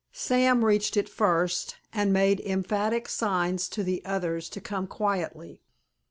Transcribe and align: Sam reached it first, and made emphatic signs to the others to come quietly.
Sam 0.11 0.65
reached 0.65 0.97
it 0.97 1.07
first, 1.07 1.75
and 1.93 2.11
made 2.11 2.39
emphatic 2.39 3.07
signs 3.07 3.69
to 3.69 3.83
the 3.83 4.03
others 4.03 4.49
to 4.49 4.59
come 4.59 4.87
quietly. 4.87 5.61